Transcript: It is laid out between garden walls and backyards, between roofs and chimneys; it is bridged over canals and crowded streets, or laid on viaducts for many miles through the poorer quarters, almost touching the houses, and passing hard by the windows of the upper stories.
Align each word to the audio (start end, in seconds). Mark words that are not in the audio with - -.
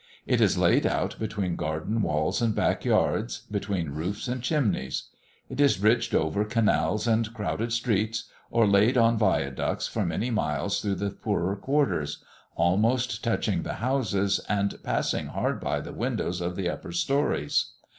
It 0.25 0.41
is 0.41 0.57
laid 0.57 0.87
out 0.87 1.19
between 1.19 1.55
garden 1.55 2.01
walls 2.01 2.41
and 2.41 2.55
backyards, 2.55 3.41
between 3.51 3.91
roofs 3.91 4.27
and 4.27 4.41
chimneys; 4.41 5.09
it 5.47 5.61
is 5.61 5.77
bridged 5.77 6.15
over 6.15 6.43
canals 6.43 7.05
and 7.05 7.31
crowded 7.35 7.71
streets, 7.71 8.23
or 8.49 8.65
laid 8.65 8.97
on 8.97 9.15
viaducts 9.15 9.85
for 9.87 10.03
many 10.03 10.31
miles 10.31 10.81
through 10.81 10.95
the 10.95 11.11
poorer 11.11 11.55
quarters, 11.55 12.23
almost 12.55 13.23
touching 13.23 13.61
the 13.61 13.75
houses, 13.75 14.39
and 14.49 14.81
passing 14.81 15.27
hard 15.27 15.59
by 15.59 15.79
the 15.79 15.93
windows 15.93 16.41
of 16.41 16.55
the 16.55 16.67
upper 16.67 16.91
stories. 16.91 17.73